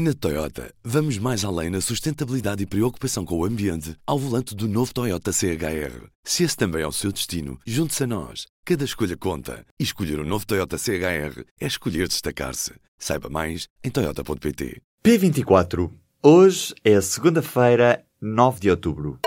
[0.00, 4.68] Na Toyota, vamos mais além na sustentabilidade e preocupação com o ambiente ao volante do
[4.68, 6.06] novo Toyota CHR.
[6.22, 8.46] Se esse também é o seu destino, junte-se a nós.
[8.64, 9.66] Cada escolha conta.
[9.76, 12.74] E escolher o um novo Toyota CHR é escolher destacar-se.
[12.96, 14.80] Saiba mais em Toyota.pt.
[15.04, 15.90] P24.
[16.22, 19.18] Hoje é segunda-feira, 9 de outubro.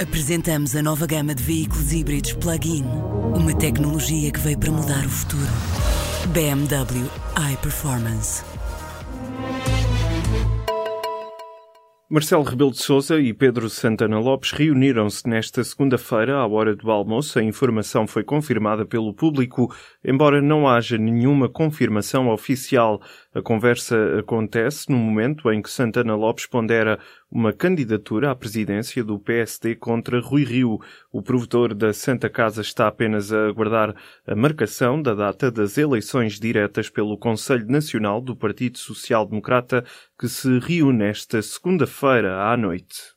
[0.00, 2.82] Apresentamos a nova gama de veículos híbridos plug-in.
[3.36, 5.46] Uma tecnologia que veio para mudar o futuro.
[6.32, 7.08] BMW
[7.52, 8.53] iPerformance.
[12.14, 17.40] Marcelo Rebelo de Sousa e Pedro Santana Lopes reuniram-se nesta segunda-feira à hora do almoço.
[17.40, 23.02] A informação foi confirmada pelo público, embora não haja nenhuma confirmação oficial.
[23.34, 27.00] A conversa acontece no momento em que Santana Lopes pondera
[27.34, 30.80] uma candidatura à presidência do PSD contra Rui Rio.
[31.10, 33.92] O provedor da Santa Casa está apenas a aguardar
[34.24, 39.84] a marcação da data das eleições diretas pelo Conselho Nacional do Partido Social Democrata,
[40.16, 43.13] que se reúne esta segunda-feira à noite.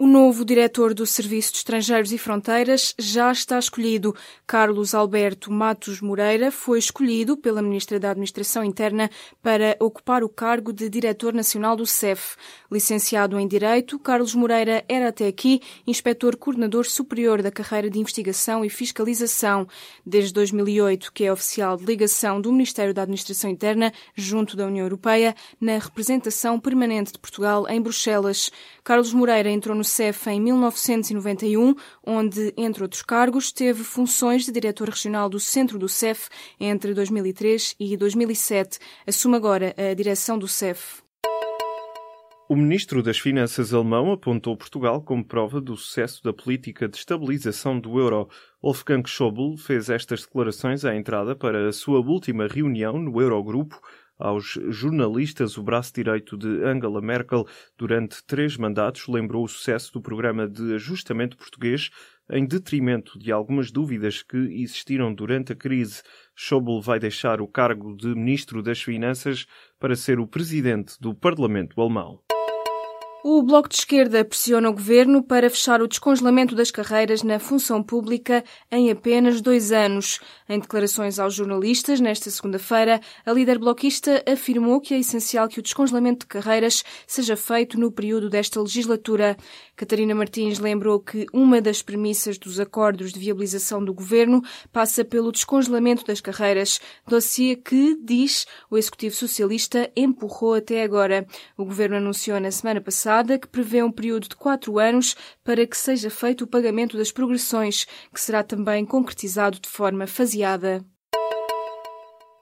[0.00, 4.14] O novo diretor do Serviço de Estrangeiros e Fronteiras já está escolhido.
[4.46, 9.10] Carlos Alberto Matos Moreira foi escolhido pela Ministra da Administração Interna
[9.42, 12.36] para ocupar o cargo de Diretor Nacional do CEF.
[12.70, 18.64] Licenciado em Direito, Carlos Moreira era até aqui inspetor coordenador superior da carreira de Investigação
[18.64, 19.66] e Fiscalização.
[20.06, 24.86] Desde 2008, que é oficial de ligação do Ministério da Administração Interna junto da União
[24.86, 28.52] Europeia na representação permanente de Portugal em Bruxelas.
[28.84, 31.74] Carlos Moreira entrou no CEF em 1991,
[32.06, 36.28] onde, entre outros cargos, teve funções de diretor regional do centro do CEF
[36.60, 38.78] entre 2003 e 2007.
[39.06, 41.02] Assume agora a direção do CEF.
[42.50, 47.78] O ministro das Finanças alemão apontou Portugal como prova do sucesso da política de estabilização
[47.78, 48.26] do euro.
[48.62, 53.78] Wolfgang Schäuble fez estas declarações à entrada para a sua última reunião no Eurogrupo,
[54.18, 60.00] aos jornalistas, o braço direito de Angela Merkel durante três mandatos lembrou o sucesso do
[60.00, 61.90] programa de ajustamento português
[62.30, 66.02] em detrimento de algumas dúvidas que existiram durante a crise.
[66.34, 69.46] Schäuble vai deixar o cargo de Ministro das Finanças
[69.78, 72.20] para ser o Presidente do Parlamento Alemão.
[73.24, 77.82] O Bloco de Esquerda pressiona o governo para fechar o descongelamento das carreiras na função
[77.82, 80.20] pública em apenas dois anos.
[80.48, 85.62] Em declarações aos jornalistas, nesta segunda-feira, a líder bloquista afirmou que é essencial que o
[85.62, 89.36] descongelamento de carreiras seja feito no período desta legislatura.
[89.74, 94.42] Catarina Martins lembrou que uma das premissas dos acordos de viabilização do governo
[94.72, 101.26] passa pelo descongelamento das carreiras, dossiê que, diz, o Executivo Socialista empurrou até agora.
[101.56, 103.07] O governo anunciou na semana passada
[103.40, 107.86] que prevê um período de quatro anos para que seja feito o pagamento das progressões,
[108.12, 110.84] que será também concretizado de forma faseada.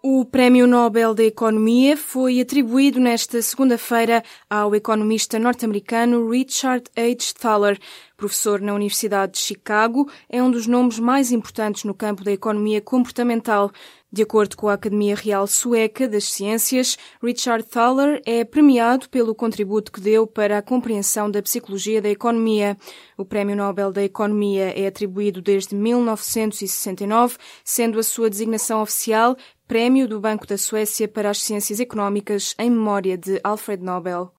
[0.09, 7.35] O Prémio Nobel da Economia foi atribuído nesta segunda-feira ao economista norte-americano Richard H.
[7.37, 7.77] Thaler.
[8.17, 12.81] Professor na Universidade de Chicago, é um dos nomes mais importantes no campo da economia
[12.81, 13.71] comportamental.
[14.17, 19.93] De acordo com a Academia Real Sueca das Ciências, Richard Thaler é premiado pelo contributo
[19.93, 22.79] que deu para a compreensão da psicologia da economia.
[23.19, 29.37] O Prémio Nobel da Economia é atribuído desde 1969, sendo a sua designação oficial
[29.69, 34.36] Prémio do Banco da Suécia para as Ciências Económicas em memória de Alfred Nobel.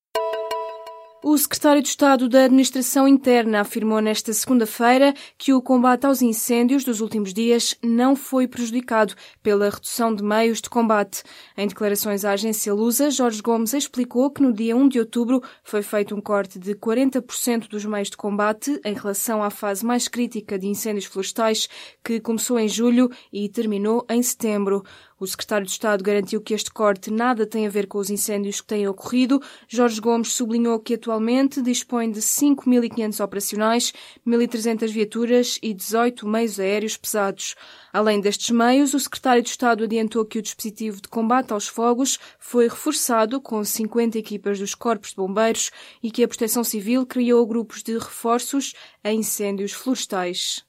[1.30, 6.86] O secretário de Estado da Administração Interna afirmou nesta segunda-feira que o combate aos incêndios
[6.86, 11.24] dos últimos dias não foi prejudicado pela redução de meios de combate.
[11.58, 15.82] Em declarações à agência Lusa, Jorge Gomes explicou que no dia 1 de outubro foi
[15.82, 20.58] feito um corte de 40% dos meios de combate em relação à fase mais crítica
[20.58, 21.68] de incêndios florestais
[22.02, 24.82] que começou em julho e terminou em setembro.
[25.20, 28.62] O secretário de Estado garantiu que este corte nada tem a ver com os incêndios
[28.62, 29.42] que têm ocorrido.
[29.68, 33.94] Jorge Gomes sublinhou que atualmente dispõe de 5.500 operacionais,
[34.28, 37.56] 1.300 viaturas e 18 meios aéreos pesados.
[37.92, 42.20] Além destes meios, o secretário de Estado adiantou que o dispositivo de combate aos fogos
[42.38, 45.72] foi reforçado com 50 equipas dos corpos de bombeiros
[46.04, 50.67] e que a Proteção Civil criou grupos de reforços a incêndios florestais.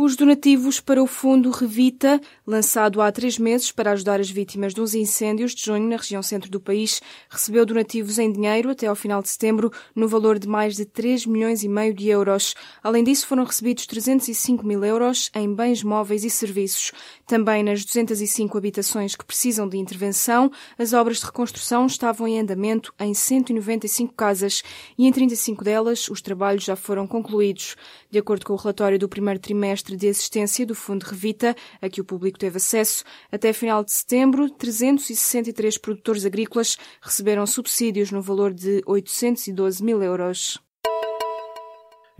[0.00, 4.94] Os donativos para o Fundo Revita, lançado há três meses para ajudar as vítimas dos
[4.94, 9.20] incêndios de junho na região centro do país, recebeu donativos em dinheiro até ao final
[9.20, 12.54] de setembro no valor de mais de 3 milhões e meio de euros.
[12.80, 16.92] Além disso, foram recebidos 305 mil euros em bens móveis e serviços.
[17.26, 20.48] Também nas 205 habitações que precisam de intervenção,
[20.78, 24.62] as obras de reconstrução estavam em andamento em 195 casas
[24.96, 27.74] e em 35 delas os trabalhos já foram concluídos.
[28.10, 32.00] De acordo com o relatório do primeiro trimestre de assistência do Fundo Revita, a que
[32.00, 38.54] o público teve acesso, até final de setembro, 363 produtores agrícolas receberam subsídios no valor
[38.54, 40.58] de 812 mil euros.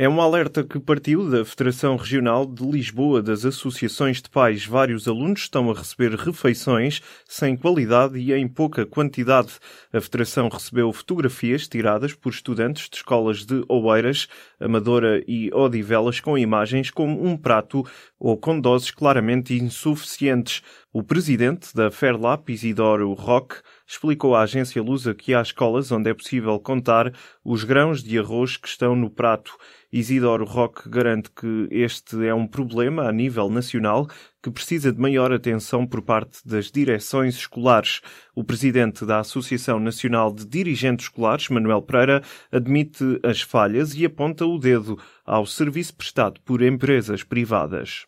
[0.00, 4.64] É um alerta que partiu da Federação Regional de Lisboa das associações de pais.
[4.64, 9.54] Vários alunos estão a receber refeições sem qualidade e em pouca quantidade.
[9.92, 14.28] A Federação recebeu fotografias tiradas por estudantes de escolas de Oeiras,
[14.60, 17.84] Amadora e Odivelas com imagens como um prato
[18.20, 20.62] ou com doses claramente insuficientes.
[20.92, 23.56] O presidente da Fairlap, Isidoro Roque,
[23.88, 27.12] explicou à agência Lusa que há escolas onde é possível contar
[27.42, 29.56] os grãos de arroz que estão no prato.
[29.90, 34.06] Isidoro Roque garante que este é um problema a nível nacional
[34.42, 38.02] que precisa de maior atenção por parte das direções escolares.
[38.34, 44.44] O presidente da Associação Nacional de Dirigentes Escolares, Manuel Pereira, admite as falhas e aponta
[44.44, 48.06] o dedo ao serviço prestado por empresas privadas.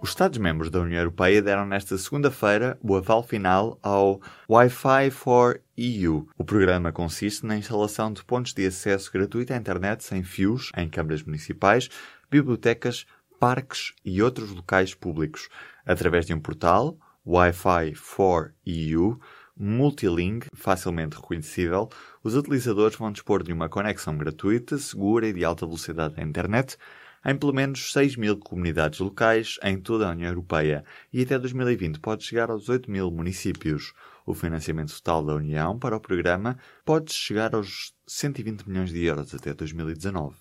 [0.00, 6.28] Os Estados-membros da União Europeia deram nesta segunda-feira o aval final ao Wi-Fi for EU.
[6.38, 10.88] O programa consiste na instalação de pontos de acesso gratuito à internet sem fios em
[10.88, 11.88] câmaras municipais,
[12.30, 13.06] bibliotecas,
[13.40, 15.48] parques e outros locais públicos,
[15.84, 16.96] através de um portal,
[17.26, 19.18] Wi-Fi for EU,
[19.56, 21.88] multilingue, facilmente reconhecível,
[22.22, 26.78] os utilizadores vão dispor de uma conexão gratuita, segura e de alta velocidade à internet
[27.24, 32.00] em pelo menos 6 mil comunidades locais em toda a União Europeia e até 2020
[32.00, 33.92] pode chegar aos 8 mil municípios.
[34.26, 39.34] O financiamento total da União para o programa pode chegar aos 120 milhões de euros
[39.34, 40.36] até 2019.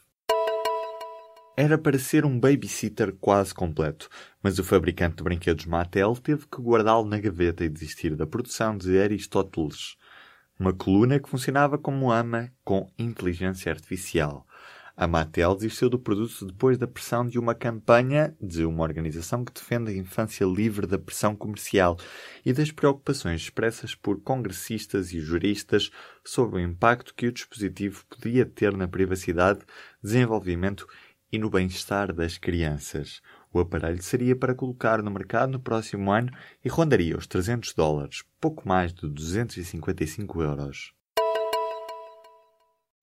[1.59, 4.07] Era para ser um babysitter quase completo,
[4.43, 8.77] mas o fabricante de brinquedos Mattel teve que guardá-lo na gaveta e desistir da produção
[8.77, 9.97] de Aristóteles,
[10.59, 14.45] uma coluna que funcionava como ama com inteligência artificial.
[14.99, 19.53] A Mattel desistiu do produto depois da pressão de uma campanha de uma organização que
[19.53, 21.99] defende a infância livre da pressão comercial
[22.43, 25.91] e das preocupações expressas por congressistas e juristas
[26.25, 29.59] sobre o impacto que o dispositivo podia ter na privacidade,
[30.01, 30.87] desenvolvimento
[31.31, 33.21] e no bem-estar das crianças.
[33.53, 36.31] O aparelho seria para colocar no mercado no próximo ano
[36.65, 40.96] e rondaria os 300 dólares, pouco mais de 255 euros.